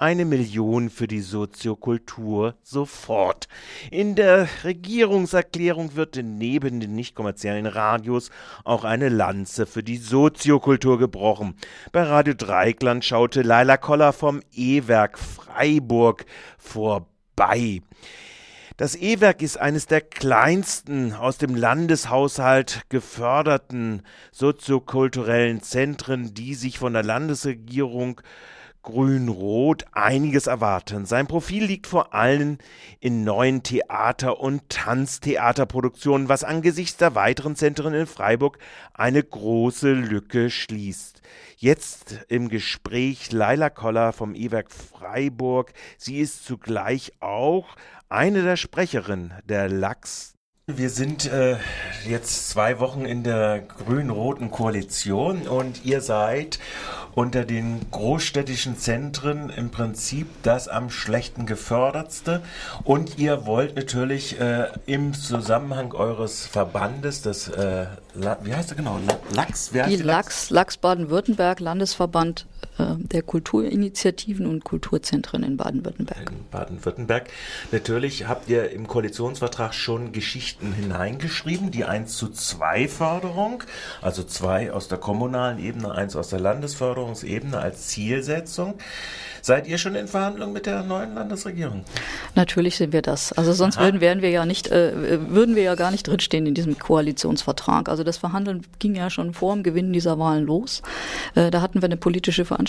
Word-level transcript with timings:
eine 0.00 0.24
Million 0.24 0.90
für 0.90 1.08
die 1.08 1.20
Soziokultur 1.20 2.54
sofort. 2.62 3.48
In 3.90 4.14
der 4.14 4.48
Regierungserklärung 4.64 5.96
wird 5.96 6.18
neben 6.22 6.80
den 6.80 6.94
nicht 6.94 7.14
kommerziellen 7.14 7.66
Radios 7.66 8.30
auch 8.64 8.84
eine 8.84 9.08
Lanze 9.08 9.66
für 9.66 9.82
die 9.82 9.96
Soziokultur 9.96 10.98
gebrochen. 10.98 11.56
Bei 11.92 12.04
Radio 12.04 12.34
Dreikland 12.34 13.04
schaute 13.04 13.42
Laila 13.42 13.76
Koller 13.76 14.12
vom 14.12 14.40
E-Werk 14.52 15.18
Freiburg 15.18 16.24
vorbei. 16.58 17.82
Das 18.76 18.94
E-Werk 18.94 19.42
ist 19.42 19.58
eines 19.58 19.86
der 19.86 20.00
kleinsten 20.00 21.12
aus 21.12 21.36
dem 21.36 21.56
Landeshaushalt 21.56 22.82
geförderten 22.90 24.02
soziokulturellen 24.30 25.62
Zentren, 25.62 26.32
die 26.32 26.54
sich 26.54 26.78
von 26.78 26.92
der 26.92 27.02
Landesregierung 27.02 28.20
Grün-Rot 28.88 29.84
einiges 29.92 30.46
erwarten. 30.46 31.04
Sein 31.04 31.26
Profil 31.26 31.64
liegt 31.64 31.86
vor 31.86 32.14
allem 32.14 32.56
in 33.00 33.22
neuen 33.22 33.62
Theater- 33.62 34.40
und 34.40 34.66
Tanztheaterproduktionen, 34.70 36.30
was 36.30 36.42
angesichts 36.42 36.96
der 36.96 37.14
weiteren 37.14 37.54
Zentren 37.54 37.92
in 37.92 38.06
Freiburg 38.06 38.58
eine 38.94 39.22
große 39.22 39.92
Lücke 39.92 40.48
schließt. 40.48 41.20
Jetzt 41.58 42.24
im 42.28 42.48
Gespräch 42.48 43.30
Laila 43.30 43.68
Koller 43.68 44.14
vom 44.14 44.34
E-Werk 44.34 44.72
Freiburg. 44.72 45.74
Sie 45.98 46.18
ist 46.18 46.46
zugleich 46.46 47.12
auch 47.20 47.76
eine 48.08 48.42
der 48.42 48.56
Sprecherinnen 48.56 49.34
der 49.44 49.68
Lachs 49.68 50.37
wir 50.68 50.90
sind 50.90 51.24
äh, 51.24 51.56
jetzt 52.06 52.50
zwei 52.50 52.78
Wochen 52.78 53.06
in 53.06 53.22
der 53.22 53.60
grün-roten 53.60 54.50
Koalition 54.50 55.48
und 55.48 55.86
ihr 55.86 56.02
seid 56.02 56.58
unter 57.14 57.46
den 57.46 57.90
großstädtischen 57.90 58.76
Zentren 58.76 59.48
im 59.48 59.70
Prinzip 59.70 60.28
das 60.42 60.68
am 60.68 60.90
schlechten 60.90 61.46
gefördertste. 61.46 62.42
Und 62.84 63.18
ihr 63.18 63.46
wollt 63.46 63.76
natürlich 63.76 64.38
äh, 64.38 64.66
im 64.84 65.14
Zusammenhang 65.14 65.92
eures 65.94 66.46
Verbandes, 66.46 67.22
das, 67.22 67.48
äh, 67.48 67.86
wie 68.14 68.54
heißt 68.54 68.70
er 68.70 68.76
genau, 68.76 69.00
Lachs? 69.32 69.70
Die 69.70 69.96
Lachs, 69.96 70.50
Lachs 70.50 70.76
Baden-Württemberg, 70.76 71.60
Landesverband 71.60 72.46
der 72.78 73.22
Kulturinitiativen 73.22 74.46
und 74.46 74.64
Kulturzentren 74.64 75.42
in 75.42 75.56
Baden-Württemberg. 75.56 76.30
In 76.30 76.48
Baden-Württemberg. 76.50 77.28
Natürlich 77.72 78.28
habt 78.28 78.48
ihr 78.48 78.70
im 78.70 78.86
Koalitionsvertrag 78.86 79.74
schon 79.74 80.12
Geschichten 80.12 80.72
hineingeschrieben, 80.72 81.70
die 81.70 81.84
1 81.84 82.16
zu 82.16 82.28
2 82.28 82.88
Förderung, 82.88 83.62
also 84.00 84.22
zwei 84.22 84.72
aus 84.72 84.88
der 84.88 84.98
kommunalen 84.98 85.58
Ebene, 85.58 85.92
eins 85.92 86.16
aus 86.16 86.28
der 86.28 86.40
Landesförderungsebene 86.40 87.58
als 87.58 87.88
Zielsetzung. 87.88 88.74
Seid 89.42 89.66
ihr 89.66 89.78
schon 89.78 89.94
in 89.94 90.08
Verhandlungen 90.08 90.52
mit 90.52 90.66
der 90.66 90.82
neuen 90.82 91.14
Landesregierung? 91.14 91.84
Natürlich 92.34 92.76
sind 92.76 92.92
wir 92.92 93.02
das. 93.02 93.32
Also 93.32 93.52
sonst 93.52 93.78
würden, 93.78 94.00
wären 94.00 94.20
wir 94.20 94.30
ja 94.30 94.44
nicht, 94.44 94.68
äh, 94.68 95.20
würden 95.30 95.54
wir 95.54 95.62
ja 95.62 95.74
gar 95.74 95.90
nicht 95.90 96.06
drinstehen 96.06 96.46
in 96.46 96.54
diesem 96.54 96.78
Koalitionsvertrag. 96.78 97.88
Also 97.88 98.04
das 98.04 98.18
Verhandeln 98.18 98.62
ging 98.78 98.94
ja 98.94 99.10
schon 99.10 99.32
vor 99.32 99.54
dem 99.54 99.62
Gewinn 99.62 99.92
dieser 99.92 100.18
Wahlen 100.18 100.44
los. 100.44 100.82
Äh, 101.34 101.50
da 101.50 101.60
hatten 101.60 101.80
wir 101.80 101.86
eine 101.86 101.96
politische 101.96 102.44
Veranstaltung 102.44 102.67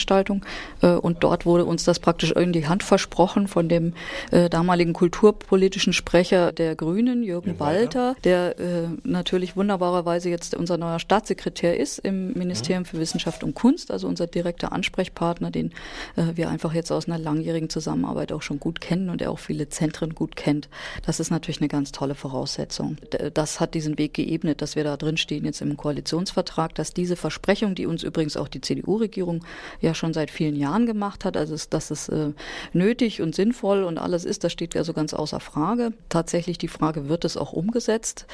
äh, 0.81 0.88
und 0.88 1.23
dort 1.23 1.45
wurde 1.45 1.66
uns 1.66 1.83
das 1.83 2.00
praktisch 2.00 2.31
in 2.31 2.53
die 2.53 2.67
Hand 2.67 2.83
versprochen 2.83 3.47
von 3.47 3.67
dem 3.67 3.94
äh, 4.31 4.50
damaligen 4.50 4.94
kulturpolitischen 4.94 5.94
Sprecher 5.94 6.52
der 6.52 6.75
Grünen, 6.75 7.23
Jürgen 7.23 7.59
Walter, 7.59 8.16
der 8.23 8.58
äh, 8.59 8.88
natürlich 9.03 9.58
wunderbarerweise 9.58 10.30
jetzt 10.30 10.55
unser 10.55 10.77
neuer 10.77 11.00
Staatssekretär 11.00 11.77
ist 11.77 12.00
im 12.00 12.33
Ministerium 12.33 12.86
für 12.86 13.00
Wissenschaft 13.00 13.44
und 13.44 13.53
Kunst, 13.53 13.92
also 13.92 14.08
unser 14.08 14.27
direkter 14.27 14.72
Ansprechpartner, 14.72 15.52
den 15.52 15.72
äh, 16.16 16.36
wir 16.36 16.50
einfach 16.50 16.70
einfach 16.70 16.75
jetzt 16.75 16.92
aus 16.92 17.08
einer 17.08 17.17
langjährigen 17.17 17.70
Zusammenarbeit 17.70 18.31
auch 18.31 18.44
schon 18.44 18.59
gut 18.59 18.80
kennen 18.80 19.09
und 19.09 19.22
er 19.22 19.31
auch 19.31 19.39
viele 19.39 19.70
Zentren 19.70 20.14
gut 20.14 20.36
kennt. 20.36 20.70
Das 21.05 21.20
ist 21.20 21.31
natürlich 21.31 21.61
eine 21.61 21.67
ganz 21.67 21.92
tolle 21.92 22.14
Voraussetzung. 22.14 22.97
Das 23.33 23.59
hat 23.59 23.73
diesen 23.73 23.97
Weg 23.97 24.14
geebnet, 24.14 24.61
dass 24.61 24.76
wir 24.76 24.83
da 24.83 24.98
drin 24.98 25.17
stehen 25.17 25.45
jetzt 25.45 25.61
im 25.61 25.77
Koalitionsvertrag, 25.77 26.76
dass 26.76 26.93
diese 26.93 27.15
Versprechung, 27.15 27.73
die 27.73 27.88
uns 27.88 28.04
übrigens 28.04 28.38
auch 28.38 28.48
die 28.48 28.61
CDU-Regierung 28.61 29.43
ja 29.82 29.89
schon 29.94 30.14
seit 30.14 30.32
vielen 30.32 30.55
Jahren 30.55 30.86
gemacht 30.86 31.26
hat, 31.26 31.38
also 31.38 31.55
dass 31.70 31.92
es 31.92 32.10
äh, 32.10 32.32
nötig 32.73 33.22
und 33.22 33.36
sinnvoll 33.36 33.83
und 33.83 33.98
alles 33.98 34.26
ist, 34.26 34.44
das 34.44 34.52
steht 34.52 34.76
also 34.76 34.94
ganz 34.94 35.14
außer 35.14 35.39
Frage. 35.39 35.94
Tatsächlich 36.10 36.58
die 36.58 36.67
Frage, 36.67 37.10
wird 37.10 37.26
es 37.26 37.38
auch 37.38 37.54
umgesetzt? 37.54 38.26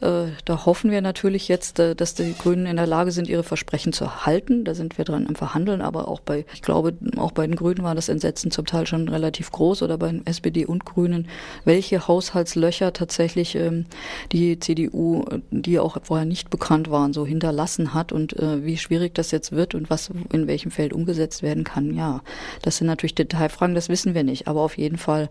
Äh, 0.00 0.26
da 0.44 0.66
hoffen 0.66 0.90
wir 0.90 1.00
natürlich 1.02 1.48
jetzt, 1.48 1.78
äh, 1.78 1.94
dass 1.94 2.14
die 2.14 2.34
Grünen 2.36 2.66
in 2.66 2.76
der 2.76 2.86
Lage 2.86 3.12
sind, 3.12 3.28
ihre 3.28 3.42
Versprechen 3.42 3.92
zu 3.92 4.26
halten. 4.26 4.64
Da 4.64 4.74
sind 4.74 4.98
wir 4.98 5.04
dran 5.04 5.26
am 5.26 5.34
Verhandeln, 5.34 5.82
aber 5.82 6.08
auch 6.08 6.20
bei, 6.20 6.44
ich 6.54 6.62
glaube, 6.62 6.94
auch 7.16 7.32
bei 7.32 7.46
den 7.46 7.56
Grünen 7.56 7.82
war 7.82 7.94
das 7.94 8.08
Entsetzen 8.08 8.50
zum 8.50 8.66
Teil 8.66 8.86
schon 8.86 9.08
relativ 9.08 9.50
groß 9.50 9.82
oder 9.82 9.98
bei 9.98 10.20
SPD 10.24 10.66
und 10.66 10.84
Grünen, 10.84 11.28
welche 11.64 12.06
Haushaltslöcher 12.06 12.92
tatsächlich 12.92 13.54
ähm, 13.54 13.86
die 14.32 14.58
CDU, 14.58 15.24
die 15.50 15.78
auch 15.78 15.96
vorher 16.02 16.26
nicht 16.26 16.50
bekannt 16.50 16.90
waren, 16.90 17.12
so 17.12 17.26
hinterlassen 17.26 17.94
hat 17.94 18.12
und 18.12 18.38
äh, 18.38 18.64
wie 18.64 18.76
schwierig 18.76 19.14
das 19.14 19.30
jetzt 19.30 19.52
wird 19.52 19.74
und 19.74 19.90
was 19.90 20.10
in 20.32 20.46
welchem 20.46 20.70
Feld 20.70 20.92
umgesetzt 20.92 20.99
werden 21.06 21.64
kann. 21.64 21.94
Ja, 21.94 22.22
das 22.62 22.76
sind 22.76 22.86
natürlich 22.86 23.14
Detailfragen, 23.14 23.74
das 23.74 23.88
wissen 23.88 24.14
wir 24.14 24.24
nicht, 24.24 24.48
aber 24.48 24.60
auf 24.60 24.78
jeden 24.78 24.98
Fall 24.98 25.28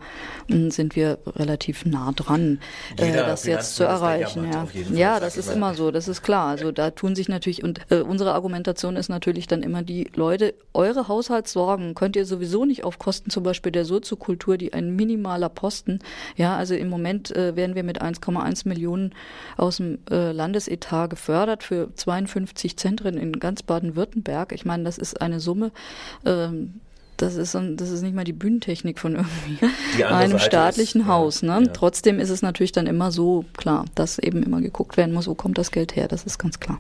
mh, 0.48 0.56
hm, 0.56 0.72
sind 0.72 0.96
wir 0.96 1.20
relativ 1.26 1.86
nah 1.86 2.12
dran, 2.16 2.60
äh, 2.98 3.14
das 3.14 3.46
jetzt 3.46 3.76
zu 3.76 3.84
erreichen. 3.84 4.50
Ja, 4.52 4.68
ja 4.92 5.20
das 5.20 5.38
ist 5.38 5.52
immer 5.52 5.74
so, 5.74 5.92
das 5.92 6.08
ist 6.08 6.22
klar. 6.22 6.48
Also 6.48 6.72
da 6.72 6.92
tun 6.92 7.16
sich 7.16 7.30
natürlich 7.30 7.64
und 7.64 7.82
äh, 7.90 8.02
unsere 8.02 8.34
Argumentation 8.34 8.96
ist 8.96 9.10
natürlich 9.10 9.48
dann 9.48 9.64
immer 9.64 9.84
die 9.84 10.10
Leute, 10.16 10.54
eure 10.74 11.08
Haushaltssorgen 11.08 11.96
könnt 11.96 12.16
ihr 12.16 12.26
sowieso 12.26 12.66
nicht 12.66 12.84
auf 12.84 13.00
Kosten 13.00 13.30
zum 13.30 13.44
Beispiel 13.44 13.72
der 13.72 13.86
Soziokultur, 13.86 14.58
die 14.58 14.74
ein 14.74 14.96
minimaler 14.96 15.50
Posten. 15.50 16.00
Ja, 16.36 16.56
also 16.56 16.76
im 16.76 16.90
Moment 16.90 17.36
äh, 17.36 17.56
werden 17.56 17.76
wir 17.76 17.84
mit 17.84 18.02
1,1 18.02 18.68
Millionen 18.68 19.14
aus 19.58 19.78
dem 19.78 20.00
äh, 20.10 20.32
Landesetat 20.32 21.10
gefördert 21.10 21.64
für 21.64 21.94
52 21.94 22.78
Zentren 22.78 23.18
in 23.18 23.34
ganz 23.34 23.64
Baden-Württemberg. 23.64 24.54
Ich 24.54 24.66
meine, 24.66 24.84
das 24.84 24.98
ist 24.98 25.22
eine 25.22 25.40
Summe. 25.50 25.72
Ähm, 26.26 26.76
das 27.18 27.36
ist, 27.36 27.54
das 27.54 27.90
ist 27.90 28.02
nicht 28.02 28.16
mal 28.16 28.24
die 28.24 28.34
Bühnentechnik 28.34 29.00
von 29.00 29.16
irgendwie 29.16 30.04
einem 30.06 30.40
staatlichen 30.40 31.02
ist, 31.02 31.08
Haus. 31.08 31.42
Ne? 31.42 31.64
Ja. 31.66 31.72
Trotzdem 31.74 32.20
ist 32.20 32.30
es 32.30 32.42
natürlich 32.42 32.72
dann 32.72 32.88
immer 32.88 33.12
so 33.12 33.46
klar, 33.58 33.86
dass 33.96 34.20
eben 34.20 34.44
immer 34.44 34.62
geguckt 34.62 34.96
werden 34.96 35.14
muss, 35.14 35.28
wo 35.28 35.34
kommt 35.34 35.58
das 35.58 35.72
Geld 35.72 35.96
her. 35.96 36.08
Das 36.08 36.24
ist 36.24 36.38
ganz 36.38 36.60
klar. 36.60 36.80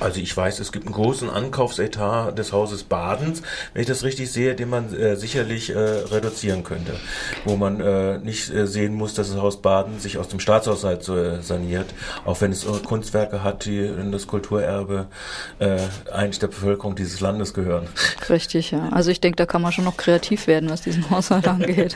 Also 0.00 0.20
ich 0.20 0.36
weiß, 0.36 0.58
es 0.58 0.72
gibt 0.72 0.86
einen 0.86 0.94
großen 0.94 1.30
Ankaufsetat 1.30 2.36
des 2.38 2.52
Hauses 2.52 2.82
Badens, 2.82 3.42
wenn 3.72 3.82
ich 3.82 3.88
das 3.88 4.02
richtig 4.02 4.30
sehe, 4.30 4.54
den 4.54 4.68
man 4.68 4.92
äh, 4.94 5.16
sicherlich 5.16 5.70
äh, 5.70 5.78
reduzieren 5.78 6.64
könnte. 6.64 6.94
Wo 7.44 7.56
man 7.56 7.80
äh, 7.80 8.18
nicht 8.18 8.52
äh, 8.52 8.66
sehen 8.66 8.94
muss, 8.94 9.14
dass 9.14 9.30
das 9.30 9.40
Haus 9.40 9.62
Baden 9.62 10.00
sich 10.00 10.18
aus 10.18 10.28
dem 10.28 10.40
Staatshaushalt 10.40 11.08
äh, 11.08 11.40
saniert, 11.42 11.86
auch 12.24 12.40
wenn 12.40 12.52
es 12.52 12.66
Kunstwerke 12.84 13.42
hat, 13.42 13.64
die 13.66 13.78
in 13.78 14.10
das 14.10 14.26
Kulturerbe 14.26 15.06
äh, 15.58 15.78
eigentlich 16.12 16.38
der 16.38 16.48
Bevölkerung 16.48 16.96
dieses 16.96 17.20
Landes 17.20 17.54
gehören. 17.54 17.86
Richtig, 18.28 18.72
ja. 18.72 18.88
Also 18.90 19.10
ich 19.10 19.20
denke, 19.20 19.36
da 19.36 19.46
kann 19.46 19.62
man 19.62 19.72
schon 19.72 19.84
noch 19.84 19.96
kreativ 19.96 20.46
werden, 20.46 20.70
was 20.70 20.82
diesen 20.82 21.08
Haushalt 21.10 21.46
angeht. 21.46 21.94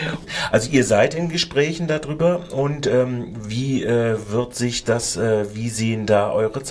also 0.50 0.70
ihr 0.70 0.84
seid 0.84 1.14
in 1.14 1.28
Gesprächen 1.28 1.88
darüber 1.88 2.52
und 2.52 2.86
ähm, 2.86 3.34
wie 3.46 3.84
wird 3.84 4.54
sich 4.54 4.84
das, 4.84 5.18
wie 5.18 5.68
sehen 5.68 6.06
da 6.06 6.30
eure 6.30 6.62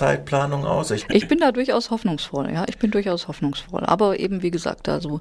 Zeitplanung 0.50 0.66
aus? 0.66 0.90
Ich, 0.90 1.06
ich 1.10 1.28
bin 1.28 1.38
da 1.38 1.52
durchaus 1.52 1.90
hoffnungsvoll, 1.90 2.50
ja, 2.52 2.64
ich 2.68 2.78
bin 2.78 2.90
durchaus 2.90 3.28
hoffnungsvoll. 3.28 3.84
Aber 3.84 4.18
eben, 4.18 4.42
wie 4.42 4.50
gesagt, 4.50 4.88
also 4.88 5.20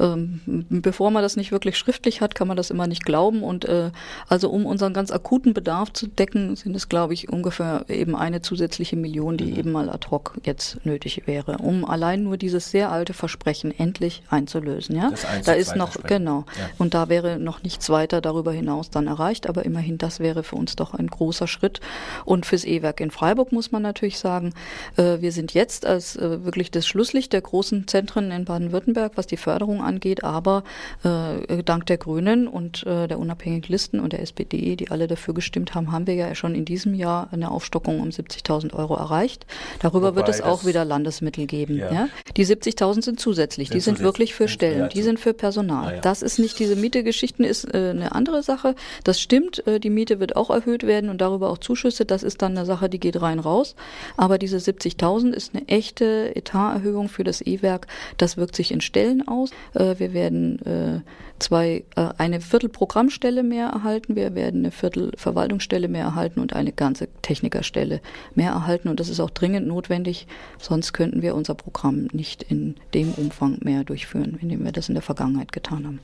ähm, 0.00 0.40
bevor 0.68 1.10
man 1.10 1.22
das 1.22 1.36
nicht 1.36 1.52
wirklich 1.52 1.78
schriftlich 1.78 2.20
hat, 2.20 2.34
kann 2.34 2.48
man 2.48 2.56
das 2.56 2.70
immer 2.70 2.86
nicht 2.86 3.04
glauben. 3.04 3.42
Und 3.42 3.64
äh, 3.64 3.90
also 4.28 4.50
um 4.50 4.66
unseren 4.66 4.92
ganz 4.92 5.10
akuten 5.10 5.54
Bedarf 5.54 5.92
zu 5.92 6.06
decken, 6.06 6.56
sind 6.56 6.74
es, 6.74 6.88
glaube 6.88 7.14
ich, 7.14 7.28
ungefähr 7.28 7.84
eben 7.88 8.16
eine 8.16 8.42
zusätzliche 8.42 8.96
Million, 8.96 9.36
die 9.36 9.52
mhm. 9.52 9.58
eben 9.58 9.72
mal 9.72 9.90
ad 9.90 10.08
hoc 10.10 10.34
jetzt 10.44 10.84
nötig 10.84 11.26
wäre, 11.26 11.58
um 11.58 11.84
allein 11.84 12.22
nur 12.22 12.36
dieses 12.36 12.70
sehr 12.70 12.90
alte 12.90 13.14
Versprechen 13.14 13.76
endlich 13.76 14.22
einzulösen. 14.30 14.96
Ja, 14.96 15.12
da 15.44 15.52
ist 15.52 15.76
noch 15.76 16.02
genau. 16.02 16.44
Ja. 16.58 16.70
Und 16.78 16.94
da 16.94 17.08
wäre 17.08 17.38
noch 17.38 17.62
nichts 17.62 17.90
weiter 17.90 18.20
darüber 18.20 18.52
hinaus 18.52 18.90
dann 18.90 19.06
erreicht, 19.06 19.48
aber 19.48 19.64
immerhin, 19.64 19.98
das 19.98 20.20
wäre 20.20 20.42
für 20.42 20.56
uns 20.56 20.76
doch 20.76 20.94
ein 20.94 21.06
großer 21.06 21.46
Schritt. 21.46 21.80
Und 22.24 22.46
fürs 22.46 22.64
E-Werk 22.64 23.00
in 23.00 23.10
Freiburg 23.10 23.52
muss 23.52 23.72
man 23.72 23.82
natürlich 23.82 24.18
sagen, 24.18 24.52
äh, 24.96 25.20
wir 25.20 25.32
sind 25.32 25.54
jetzt 25.54 25.86
als 25.86 26.16
äh, 26.16 26.44
wirklich 26.44 26.70
das 26.70 26.86
Schlusslicht 26.86 27.32
der 27.32 27.40
großen 27.40 27.86
Zentren 27.88 28.30
in 28.30 28.44
Baden-Württemberg, 28.44 29.12
was 29.16 29.26
die 29.26 29.36
Förderung 29.36 29.82
angeht, 29.82 30.24
aber 30.24 30.64
äh, 31.02 31.62
dank 31.62 31.86
der 31.86 31.98
Grünen 31.98 32.48
und 32.48 32.84
der 32.84 33.18
unabhängigen 33.18 33.68
Listen 33.70 34.00
und 34.00 34.12
der 34.12 34.20
SPD, 34.20 34.76
die 34.76 34.90
alle 34.90 35.06
dafür 35.06 35.34
gestimmt 35.34 35.74
haben, 35.74 35.92
haben 35.92 36.06
wir 36.06 36.14
ja 36.14 36.34
schon 36.34 36.54
in 36.54 36.64
diesem 36.64 36.94
Jahr 36.94 37.28
eine 37.32 37.50
Aufstockung 37.50 38.00
um 38.00 38.08
70.000 38.08 38.74
Euro 38.74 38.94
erreicht. 38.96 39.46
Darüber 39.80 40.08
Wobei 40.08 40.16
wird 40.16 40.28
es 40.28 40.40
auch 40.40 40.64
wieder 40.64 40.84
Landesmittel 40.84 41.46
geben. 41.46 41.78
Ja. 41.78 41.92
ja? 41.92 42.08
Die 42.36 42.46
70.000 42.46 43.04
sind 43.04 43.20
zusätzlich. 43.20 43.68
Sind 43.68 43.74
die 43.74 43.80
sind 43.80 43.94
zusätzlich. 43.94 44.04
wirklich 44.04 44.34
für 44.34 44.48
Stellen, 44.48 44.80
ja, 44.80 44.88
die 44.88 45.02
sind 45.02 45.20
für 45.20 45.34
Personal. 45.34 45.96
Ah. 45.96 46.00
Das 46.00 46.22
ist 46.22 46.38
nicht 46.38 46.58
diese 46.58 46.76
Miete-Geschichten, 46.76 47.44
ist 47.44 47.72
äh, 47.72 47.90
eine 47.90 48.12
andere 48.12 48.42
Sache. 48.42 48.74
Das 49.04 49.20
stimmt, 49.20 49.66
äh, 49.66 49.80
die 49.80 49.90
Miete 49.90 50.20
wird 50.20 50.36
auch 50.36 50.50
erhöht 50.50 50.86
werden 50.86 51.10
und 51.10 51.20
darüber 51.20 51.50
auch 51.50 51.58
Zuschüsse. 51.58 52.04
Das 52.04 52.22
ist 52.22 52.42
dann 52.42 52.56
eine 52.56 52.66
Sache, 52.66 52.88
die 52.88 53.00
geht 53.00 53.20
rein 53.20 53.38
raus. 53.38 53.74
Aber 54.16 54.38
diese 54.38 54.53
70.000 54.58 55.32
ist 55.32 55.54
eine 55.54 55.68
echte 55.68 56.34
Etaterhöhung 56.34 57.08
für 57.08 57.24
das 57.24 57.40
E-Werk. 57.40 57.86
Das 58.16 58.36
wirkt 58.36 58.56
sich 58.56 58.72
in 58.72 58.80
Stellen 58.80 59.26
aus. 59.26 59.50
Äh, 59.74 59.98
wir 59.98 60.12
werden 60.12 60.58
äh, 60.64 61.00
zwei, 61.38 61.84
äh, 61.96 62.08
eine 62.18 62.40
Viertelprogrammstelle 62.40 63.42
mehr 63.42 63.68
erhalten, 63.68 64.16
wir 64.16 64.34
werden 64.34 64.60
eine 64.60 64.70
Viertelverwaltungsstelle 64.70 65.88
mehr 65.88 66.04
erhalten 66.04 66.40
und 66.40 66.54
eine 66.54 66.72
ganze 66.72 67.08
Technikerstelle 67.22 68.00
mehr 68.34 68.52
erhalten. 68.52 68.88
Und 68.88 69.00
das 69.00 69.08
ist 69.08 69.20
auch 69.20 69.30
dringend 69.30 69.66
notwendig, 69.66 70.26
sonst 70.58 70.92
könnten 70.92 71.22
wir 71.22 71.34
unser 71.34 71.54
Programm 71.54 72.08
nicht 72.12 72.42
in 72.42 72.76
dem 72.94 73.12
Umfang 73.14 73.58
mehr 73.62 73.84
durchführen, 73.84 74.38
indem 74.40 74.64
wir 74.64 74.72
das 74.72 74.88
in 74.88 74.94
der 74.94 75.02
Vergangenheit 75.02 75.52
getan 75.52 75.86
haben. 75.86 76.00